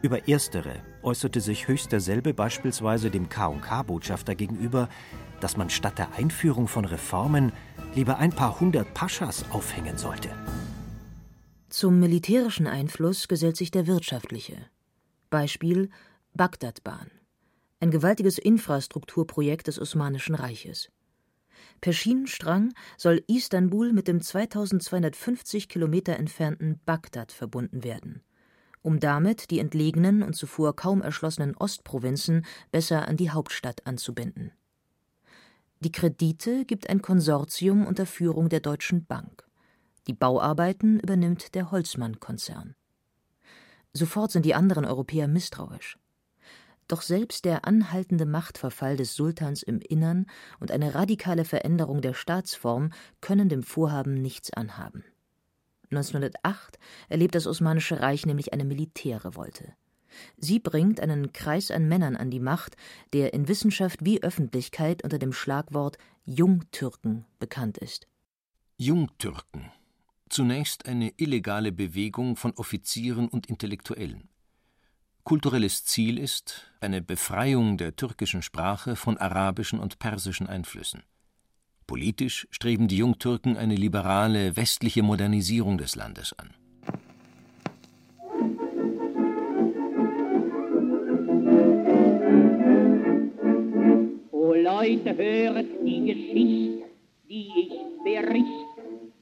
Über 0.04 0.28
erstere 0.28 0.76
äußerte 1.02 1.42
sich 1.42 1.68
höchst 1.68 1.92
derselbe 1.92 2.34
beispielsweise 2.36 3.10
dem 3.10 3.30
K&K-Botschafter 3.30 4.36
gegenüber, 4.36 4.90
dass 5.40 5.58
man 5.58 5.72
statt 5.72 5.98
der 5.98 6.14
Einführung 6.14 6.68
von 6.68 6.86
Reformen 6.86 7.52
lieber 7.96 8.18
ein 8.18 8.32
paar 8.32 8.60
hundert 8.60 8.94
Paschas 8.94 9.44
aufhängen 9.52 9.98
sollte. 9.98 10.30
Zum 11.70 12.00
militärischen 12.00 12.66
Einfluss 12.66 13.28
gesellt 13.28 13.56
sich 13.56 13.70
der 13.70 13.86
wirtschaftliche. 13.86 14.58
Beispiel 15.30 15.92
Bagdadbahn, 16.34 17.12
ein 17.80 17.92
gewaltiges 17.92 18.40
Infrastrukturprojekt 18.40 19.68
des 19.68 19.80
Osmanischen 19.80 20.34
Reiches. 20.34 20.90
Per 21.80 21.94
Schienenstrang 21.94 22.74
soll 22.98 23.24
Istanbul 23.28 23.94
mit 23.94 24.08
dem 24.08 24.20
2250 24.20 25.70
Kilometer 25.70 26.16
entfernten 26.18 26.80
Bagdad 26.86 27.32
verbunden 27.32 27.84
werden. 27.84 28.24
um 28.82 29.00
damit 29.00 29.52
die 29.52 29.60
entlegenen 29.60 30.24
und 30.24 30.38
zuvor 30.38 30.74
kaum 30.76 31.02
erschlossenen 31.02 31.56
Ostprovinzen 31.56 32.46
besser 32.72 33.08
an 33.08 33.18
die 33.18 33.30
Hauptstadt 33.30 33.86
anzubinden. 33.86 34.54
Die 35.82 35.92
Kredite 35.92 36.64
gibt 36.66 36.90
ein 36.90 37.02
Konsortium 37.02 37.86
unter 37.86 38.06
Führung 38.06 38.48
der 38.48 38.62
Deutschen 38.62 39.06
Bank. 39.06 39.49
Die 40.10 40.16
Bauarbeiten 40.16 41.00
übernimmt 41.00 41.54
der 41.54 41.70
Holzmann-Konzern. 41.70 42.74
Sofort 43.94 44.32
sind 44.32 44.44
die 44.44 44.56
anderen 44.56 44.84
Europäer 44.86 45.28
misstrauisch. 45.28 46.00
Doch 46.88 47.04
selbst 47.04 47.46
der 47.46 47.68
anhaltende 47.68 48.26
Machtverfall 48.26 48.98
des 48.98 49.14
Sultans 49.14 49.62
im 49.62 49.80
Innern 49.80 50.26
und 50.60 50.72
eine 50.72 50.96
radikale 50.96 51.46
Veränderung 51.46 52.02
der 52.02 52.16
Staatsform 52.16 52.92
können 53.22 53.50
dem 53.50 53.62
Vorhaben 53.62 54.16
nichts 54.16 54.52
anhaben. 54.52 55.04
1908 55.92 56.80
erlebt 57.10 57.36
das 57.36 57.46
Osmanische 57.46 58.00
Reich 58.00 58.26
nämlich 58.26 58.52
eine 58.52 58.66
Militärrevolte. 58.66 59.76
Sie 60.38 60.58
bringt 60.58 61.02
einen 61.02 61.34
Kreis 61.34 61.70
an 61.70 61.88
Männern 61.88 62.16
an 62.16 62.32
die 62.32 62.40
Macht, 62.40 62.78
der 63.14 63.36
in 63.36 63.48
Wissenschaft 63.48 64.04
wie 64.04 64.24
Öffentlichkeit 64.24 65.04
unter 65.04 65.20
dem 65.20 65.34
Schlagwort 65.34 66.00
Jungtürken 66.26 67.26
bekannt 67.38 67.78
ist. 67.78 68.08
Jungtürken. 68.78 69.70
Zunächst 70.30 70.86
eine 70.88 71.12
illegale 71.18 71.72
Bewegung 71.72 72.36
von 72.36 72.54
Offizieren 72.54 73.28
und 73.28 73.48
Intellektuellen. 73.48 74.30
Kulturelles 75.24 75.86
Ziel 75.86 76.20
ist 76.20 76.72
eine 76.82 77.02
Befreiung 77.02 77.78
der 77.78 77.96
türkischen 77.96 78.44
Sprache 78.44 78.96
von 78.96 79.18
arabischen 79.18 79.80
und 79.80 79.98
persischen 79.98 80.46
Einflüssen. 80.46 81.02
Politisch 81.88 82.48
streben 82.52 82.88
die 82.88 82.98
Jungtürken 82.98 83.58
eine 83.58 83.74
liberale 83.76 84.56
westliche 84.56 85.02
Modernisierung 85.02 85.80
des 85.80 85.96
Landes 85.96 86.34
an. 86.38 86.54
O 94.32 94.54
Leute, 94.54 95.18
höret 95.18 95.70
die 95.84 96.06
Geschichte, 96.06 96.90
die 97.28 97.50
ich 97.56 98.04
bericht, 98.04 98.69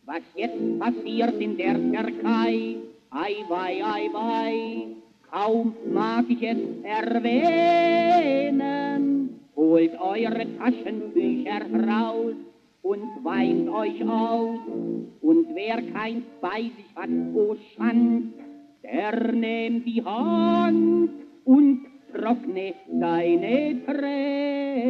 was 0.07 0.23
jetzt 0.35 0.79
passiert 0.79 1.35
in 1.39 1.57
der 1.57 1.75
Türkei. 1.75 2.77
Ei, 3.11 3.35
wei, 3.49 3.83
ei, 3.83 4.09
wei. 4.13 4.87
Kaum 5.29 5.75
mag 5.91 6.23
ich 6.29 6.41
es 6.41 6.57
erwähnen, 6.83 7.81
holt 9.57 9.99
eure 9.99 10.47
Taschenbücher 10.57 11.61
raus 11.85 12.35
und 12.81 13.03
weint 13.23 13.67
euch 13.67 14.01
aus. 14.07 14.59
Und 15.21 15.47
wer 15.53 15.81
keins 15.91 16.23
bei 16.39 16.61
sich 16.61 16.95
hat, 16.95 17.09
o 17.35 17.57
Schand, 17.75 18.33
der 18.83 19.33
nimmt 19.33 19.85
die 19.85 20.01
Hand 20.05 21.09
und 21.43 21.85
trockne 22.13 22.73
deine 22.89 23.85
Tränen. 23.85 24.87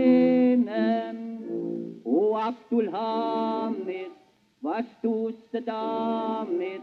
O 2.04 2.36
Abdul 2.36 2.92
Hamid, 2.92 4.17
was 4.62 4.86
tust 5.02 5.38
du 5.52 5.62
damit? 5.62 6.82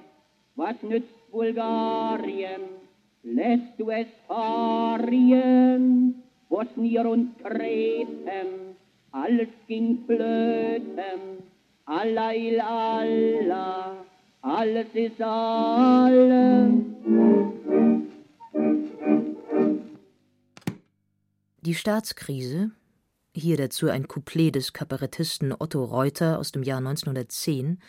Was 0.57 0.83
nützt 0.83 1.31
Bulgarien? 1.31 2.85
lässt 3.25 3.79
du 3.79 3.91
es 3.91 4.07
fahren, 4.29 6.23
Bosnier 6.49 7.09
und 7.09 7.37
Kreten, 7.43 8.77
alles 9.11 9.49
ging 9.67 10.05
flöten, 10.07 11.43
Allah 11.87 12.35
il 12.35 12.61
Allah, 12.61 13.97
alles 14.43 14.87
ist 14.95 15.21
alles. 15.21 16.71
Die 21.63 21.75
Staatskrise, 21.75 22.73
hier 23.35 23.57
dazu 23.57 23.89
ein 23.89 24.07
Couplet 24.07 24.55
des 24.55 24.73
Kabarettisten 24.73 25.53
Otto 25.59 25.85
Reuter 25.85 26.39
aus 26.39 26.53
dem 26.53 26.63
Jahr 26.63 26.79
1910, 26.79 27.81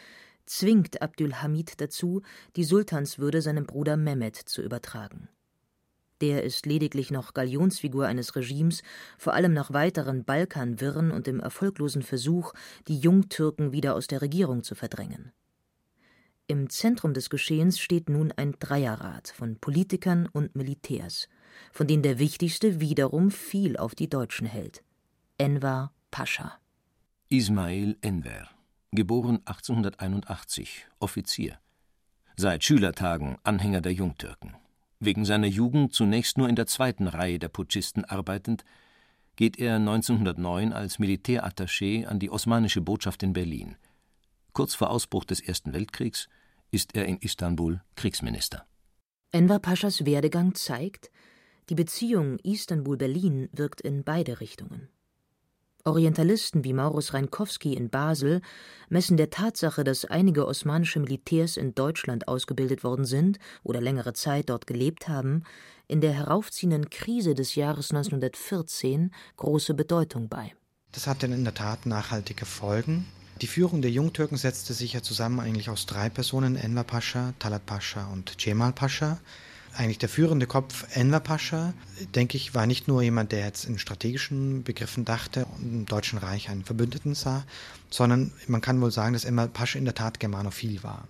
zwingt 0.45 1.01
Abdülhamid 1.01 1.79
dazu, 1.81 2.21
die 2.55 2.63
Sultanswürde 2.63 3.41
seinem 3.41 3.65
Bruder 3.65 3.97
Mehmed 3.97 4.35
zu 4.35 4.61
übertragen. 4.61 5.29
Der 6.21 6.43
ist 6.43 6.65
lediglich 6.65 7.11
noch 7.11 7.33
Galionsfigur 7.33 8.07
eines 8.07 8.35
Regimes, 8.35 8.83
vor 9.17 9.33
allem 9.33 9.53
nach 9.53 9.73
weiteren 9.73 10.23
Balkanwirren 10.23 11.11
und 11.11 11.27
dem 11.27 11.39
erfolglosen 11.39 12.03
Versuch, 12.03 12.53
die 12.87 12.97
Jungtürken 12.97 13.71
wieder 13.71 13.95
aus 13.95 14.07
der 14.07 14.21
Regierung 14.21 14.63
zu 14.63 14.75
verdrängen. 14.75 15.33
Im 16.47 16.69
Zentrum 16.69 17.13
des 17.13 17.29
Geschehens 17.29 17.79
steht 17.79 18.07
nun 18.07 18.31
ein 18.31 18.55
Dreierrat 18.59 19.33
von 19.35 19.57
Politikern 19.57 20.29
und 20.31 20.55
Militärs, 20.55 21.27
von 21.73 21.87
denen 21.87 22.03
der 22.03 22.19
wichtigste 22.19 22.79
wiederum 22.79 23.29
viel 23.31 23.77
auf 23.77 23.95
die 23.95 24.09
Deutschen 24.09 24.47
hält: 24.47 24.84
Enver 25.37 25.91
Pascha. 26.11 26.61
Ismail 27.27 27.97
Enver 27.99 28.47
geboren 28.93 29.41
1881, 29.43 30.87
Offizier. 30.99 31.59
Seit 32.37 32.63
Schülertagen 32.63 33.37
Anhänger 33.43 33.81
der 33.81 33.91
Jungtürken. 33.91 34.55
Wegen 35.01 35.25
seiner 35.25 35.47
Jugend 35.47 35.93
zunächst 35.93 36.37
nur 36.37 36.47
in 36.47 36.55
der 36.55 36.67
zweiten 36.67 37.09
Reihe 37.09 37.37
der 37.37 37.49
Putschisten 37.49 38.05
arbeitend, 38.05 38.63
geht 39.35 39.59
er 39.59 39.75
1909 39.75 40.71
als 40.71 40.99
Militärattaché 40.99 42.05
an 42.05 42.19
die 42.19 42.29
osmanische 42.29 42.79
Botschaft 42.79 43.21
in 43.21 43.33
Berlin. 43.33 43.75
Kurz 44.53 44.73
vor 44.73 44.89
Ausbruch 44.89 45.25
des 45.25 45.41
Ersten 45.41 45.73
Weltkriegs 45.73 46.29
ist 46.71 46.95
er 46.95 47.07
in 47.07 47.17
Istanbul 47.17 47.81
Kriegsminister. 47.97 48.65
Enver 49.33 49.59
Paschas 49.59 50.05
Werdegang 50.05 50.55
zeigt, 50.55 51.11
die 51.67 51.75
Beziehung 51.75 52.39
Istanbul-Berlin 52.39 53.49
wirkt 53.51 53.81
in 53.81 54.05
beide 54.05 54.39
Richtungen. 54.39 54.87
Orientalisten 55.87 56.63
wie 56.63 56.73
Maurus 56.73 57.13
Reinkowski 57.13 57.73
in 57.75 57.91
Basel 57.91 58.41
messen 58.89 59.17
der 59.17 59.29
Tatsache, 59.29 59.83
dass 59.83 60.05
einige 60.05 60.47
osmanische 60.47 60.99
Militärs 60.99 61.57
in 61.57 61.75
Deutschland 61.75 62.27
ausgebildet 62.27 62.83
worden 62.83 63.05
sind 63.05 63.37
oder 63.61 63.81
längere 63.81 64.13
Zeit 64.13 64.49
dort 64.49 64.65
gelebt 64.65 65.07
haben, 65.07 65.43
in 65.87 66.01
der 66.01 66.13
heraufziehenden 66.13 66.89
Krise 66.89 67.35
des 67.35 67.53
Jahres 67.53 67.91
1914 67.91 69.13
große 69.37 69.75
Bedeutung 69.75 70.27
bei. 70.27 70.55
Das 70.91 71.05
hatte 71.05 71.27
in 71.27 71.43
der 71.43 71.53
Tat 71.53 71.85
nachhaltige 71.85 72.45
Folgen. 72.45 73.05
Die 73.41 73.47
Führung 73.47 73.83
der 73.83 73.91
Jungtürken 73.91 74.37
setzte 74.37 74.73
sich 74.73 74.93
ja 74.93 75.03
zusammen 75.03 75.39
eigentlich 75.39 75.69
aus 75.69 75.85
drei 75.85 76.09
Personen, 76.09 76.55
Enver 76.55 76.83
Pascha, 76.83 77.33
Talat 77.37 77.65
Pascha 77.67 78.07
und 78.11 78.41
Cemal 78.41 78.71
Pascha 78.71 79.19
eigentlich 79.77 79.99
der 79.99 80.09
führende 80.09 80.47
Kopf 80.47 80.85
Enver 80.95 81.19
Pascha, 81.19 81.73
denke 82.15 82.37
ich, 82.37 82.55
war 82.55 82.65
nicht 82.65 82.87
nur 82.87 83.01
jemand, 83.01 83.31
der 83.31 83.39
jetzt 83.39 83.65
in 83.65 83.77
strategischen 83.77 84.63
Begriffen 84.63 85.05
dachte 85.05 85.45
und 85.57 85.63
im 85.63 85.85
Deutschen 85.85 86.19
Reich 86.19 86.49
einen 86.49 86.63
Verbündeten 86.63 87.15
sah, 87.15 87.43
sondern 87.89 88.31
man 88.47 88.61
kann 88.61 88.81
wohl 88.81 88.91
sagen, 88.91 89.13
dass 89.13 89.25
Enver 89.25 89.47
Pascha 89.47 89.77
in 89.77 89.85
der 89.85 89.93
Tat 89.93 90.19
Germanophil 90.19 90.83
war. 90.83 91.07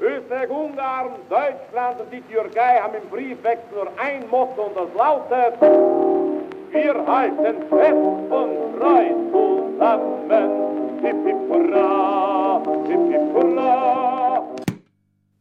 Österreich, 0.00 0.50
Ungarn, 0.50 1.10
Deutschland 1.30 2.00
und 2.00 2.12
die 2.12 2.20
Türkei 2.22 2.80
haben 2.80 2.94
im 2.94 3.08
Briefwechsel 3.08 3.72
nur 3.72 3.88
ein 3.98 4.28
Motto 4.28 4.64
und 4.64 4.76
das 4.76 4.88
lautet 4.96 5.60
Wir 6.72 7.06
halten 7.06 7.62
fest 7.68 7.94
und 7.94 8.80
treu 8.80 9.04
zusammen. 9.30 11.00
Hip, 11.00 11.16
hip, 11.24 11.36
hurra, 11.48 12.62
hip, 12.86 13.12
hip. 13.12 13.33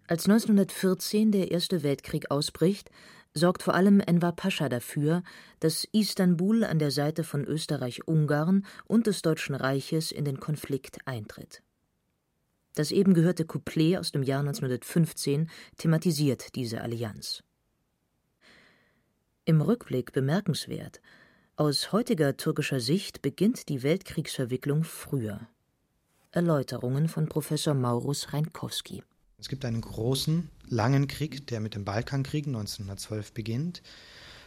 Als 0.06 0.26
1914 0.26 1.32
der 1.32 1.52
Erste 1.52 1.82
Weltkrieg 1.82 2.30
ausbricht, 2.30 2.90
sorgt 3.34 3.64
vor 3.64 3.74
allem 3.74 4.00
Enver 4.02 4.34
Pascha 4.34 4.68
dafür, 4.68 5.24
dass 5.60 5.86
Istanbul 5.92 6.64
an 6.66 6.78
der 6.78 6.92
Seite 6.92 7.24
von 7.24 7.46
Österreich-Ungarn 7.46 8.66
und 8.86 9.08
des 9.08 9.22
Deutschen 9.22 9.56
Reiches 9.56 10.12
in 10.12 10.26
den 10.26 10.40
Konflikt 10.40 11.08
eintritt. 11.08 11.64
Das 12.76 12.92
eben 12.92 13.14
gehörte 13.14 13.46
Couplet 13.46 13.98
aus 13.98 14.12
dem 14.12 14.24
Jahr 14.24 14.42
1915 14.42 15.50
thematisiert 15.78 16.56
diese 16.56 16.82
Allianz. 16.82 17.44
Im 19.46 19.62
Rückblick 19.62 20.12
bemerkenswert, 20.12 21.02
aus 21.56 21.92
heutiger 21.92 22.36
türkischer 22.36 22.80
Sicht 22.80 23.22
beginnt 23.22 23.70
die 23.70 23.84
Weltkriegsverwicklung 23.84 24.84
früher. 24.84 25.48
Erläuterungen 26.32 27.08
von 27.08 27.30
Professor 27.30 27.76
Maurus 27.76 28.34
Reinkowski 28.34 29.04
es 29.44 29.50
gibt 29.50 29.66
einen 29.66 29.82
großen, 29.82 30.48
langen 30.70 31.10
Krieg, 31.10 31.46
der 31.48 31.60
mit 31.60 31.76
dem 31.76 31.84
Balkankrieg 31.84 32.48
1912 32.48 33.34
beginnt, 33.34 33.82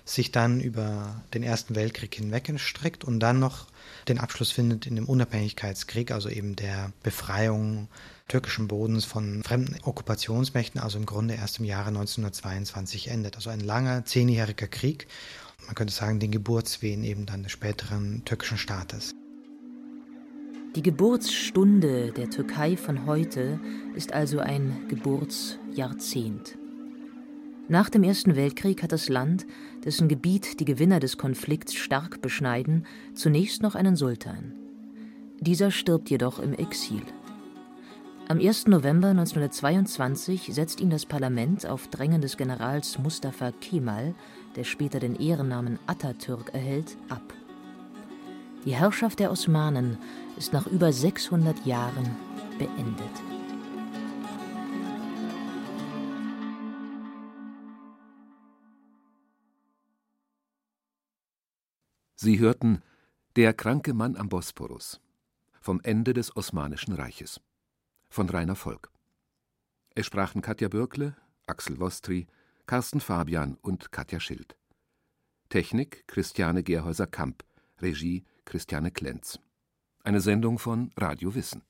sich 0.07 0.33
dann 0.33 0.59
über 0.59 1.23
den 1.35 1.43
Ersten 1.43 1.75
Weltkrieg 1.75 2.15
hinweg 2.15 2.49
erstreckt 2.49 3.05
und 3.05 3.21
dann 3.21 3.39
noch 3.39 3.67
den 4.09 4.19
Abschluss 4.19 4.53
findet 4.53 4.87
in 4.87 4.97
dem 4.97 5.05
Unabhängigkeitskrieg, 5.07 6.13
also 6.13 6.31
eben 6.31 6.57
der 6.57 6.93
Befreiung 7.03 7.89
türkischen 8.27 8.69
Bodens 8.69 9.05
von 9.05 9.43
fremden 9.43 9.77
Okkupationsmächten, 9.83 10.81
also 10.81 10.97
im 10.97 11.05
Grunde 11.05 11.35
erst 11.35 11.59
im 11.59 11.67
Jahre 11.67 11.89
1922 11.89 13.09
endet. 13.09 13.37
Also 13.37 13.51
ein 13.51 13.61
langer, 13.61 14.07
zehnjähriger 14.07 14.67
Krieg. 14.67 15.09
Man 15.67 15.75
könnte 15.75 15.93
sagen, 15.93 16.21
den 16.21 16.31
Geburtswehen 16.31 17.05
eben 17.05 17.27
dann 17.27 17.43
des 17.43 17.53
späteren 17.53 18.25
türkischen 18.25 18.57
Staates. 18.57 19.13
Die 20.77 20.83
Geburtsstunde 20.83 22.12
der 22.12 22.29
Türkei 22.29 22.77
von 22.77 23.07
heute 23.07 23.59
ist 23.95 24.12
also 24.12 24.41
ein 24.41 24.77
Geburtsjahrzehnt. 24.89 26.59
Nach 27.67 27.89
dem 27.89 28.03
Ersten 28.03 28.37
Weltkrieg 28.37 28.83
hat 28.83 28.93
das 28.93 29.09
Land, 29.09 29.47
dessen 29.87 30.07
Gebiet 30.07 30.61
die 30.61 30.67
Gewinner 30.67 31.01
des 31.01 31.17
Konflikts 31.17 31.73
stark 31.73 32.21
beschneiden, 32.21 32.85
zunächst 33.15 33.62
noch 33.62 33.75
einen 33.75 33.97
Sultan. 33.97 34.53
Dieser 35.41 35.71
stirbt 35.71 36.11
jedoch 36.11 36.41
im 36.41 36.53
Exil. 36.53 37.03
Am 38.29 38.39
1. 38.39 38.67
November 38.67 39.09
1922 39.09 40.51
setzt 40.53 40.83
ihn 40.83 40.91
das 40.91 41.07
Parlament 41.07 41.65
auf 41.65 41.89
Drängen 41.89 42.21
des 42.21 42.37
Generals 42.37 42.99
Mustafa 42.99 43.51
Kemal, 43.51 44.15
der 44.57 44.65
später 44.65 45.01
den 45.01 45.17
Ehrennamen 45.17 45.79
Atatürk 45.87 46.53
erhält, 46.53 46.99
ab. 47.09 47.33
Die 48.67 48.75
Herrschaft 48.75 49.21
der 49.21 49.31
Osmanen 49.31 49.97
ist 50.37 50.53
nach 50.53 50.67
über 50.67 50.93
600 50.93 51.65
Jahren 51.65 52.17
beendet. 52.59 53.23
Sie 62.17 62.41
hörten 62.41 62.83
Der 63.37 63.55
kranke 63.55 63.95
Mann 63.95 64.17
am 64.17 64.29
Bosporus 64.29 65.01
vom 65.61 65.81
Ende 65.85 66.13
des 66.13 66.37
Osmanischen 66.37 66.95
Reiches 66.95 67.41
von 68.09 68.29
Rainer 68.29 68.57
Volk. 68.57 68.91
Es 69.95 70.07
sprachen 70.07 70.43
Katja 70.43 70.67
Bürkle, 70.67 71.15
Axel 71.47 71.79
Wostri, 71.79 72.27
Carsten 72.67 72.99
Fabian 72.99 73.59
und 73.63 73.93
Katja 73.93 74.19
Schild. 74.19 74.57
Technik 75.51 76.09
Christiane 76.09 76.65
Gerhäuser-Kamp, 76.65 77.45
Regie 77.81 78.25
Christiane 78.47 78.93
Klenz. 78.93 79.39
Eine 80.03 80.21
Sendung 80.21 80.59
von 80.59 80.93
Radio 80.97 81.35
Wissen. 81.35 81.63